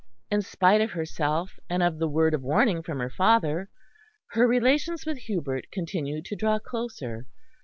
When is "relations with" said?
4.47-5.19